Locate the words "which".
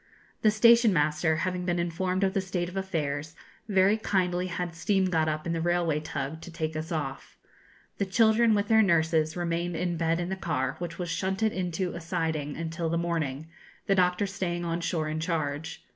10.79-10.97